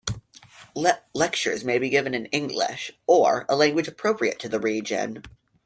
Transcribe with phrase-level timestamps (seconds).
[1.13, 5.21] Lectures may be given in English or a language appropriate to the region.